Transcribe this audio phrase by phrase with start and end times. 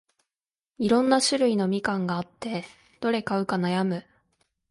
[0.79, 2.65] いろんな種類のみかんがあって、
[3.01, 4.03] どれ買うか悩む